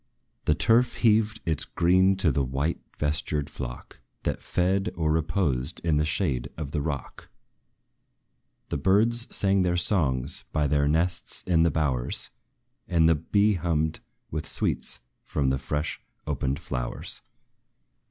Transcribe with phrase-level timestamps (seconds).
[0.45, 5.97] The turf heaved its green to the white vestured flock, That fed, or reposed in
[5.97, 7.29] the shade of the rock;
[8.69, 12.31] The birds sang their songs by their nests in the bowers;
[12.87, 13.99] And the bee hummed
[14.31, 17.21] with sweets from the fresh opened flowers.